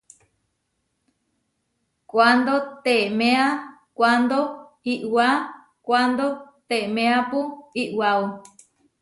[2.11, 2.53] Kuándo
[2.83, 3.45] teeméa
[3.97, 4.37] kuándo
[4.93, 5.27] iʼwá
[5.85, 6.25] kuándo
[6.69, 7.39] teeméapu
[7.83, 8.23] iʼwao.